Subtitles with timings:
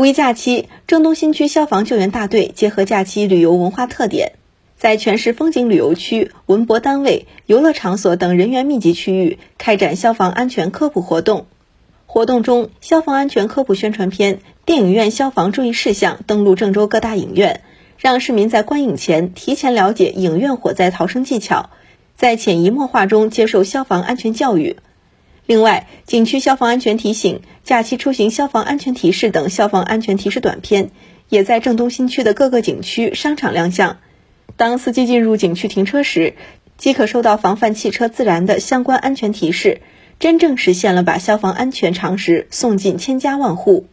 [0.00, 4.32] 五一假期，郑东新区消防救援大队结合假期旅游文化特点，
[4.78, 11.44] 在全市风景旅游区、文博单位、游乐场所等人员密集区域开展消防安全科普活动。
[12.06, 17.60] 活动中，消防安全科普宣传片《电影院消防注意事项》登陆郑州各大影院，
[17.98, 21.68] 让市民在观影前提前了解影院火灾逃生技巧，
[22.16, 24.78] 在潜移默化中接受消防安全教育。
[25.50, 30.92] 另外，景区消防安全提醒、假期出行消防安全提示等消防安全提示短片，
[31.28, 33.96] 也在郑东新区的各个景区、商场亮相。
[34.56, 36.34] 当司机进入景区停车时，
[36.76, 39.80] 即可收到防范汽车自燃的相关安全提示。
[40.20, 43.86] 真正实现了把消防安全常识送进千家万户。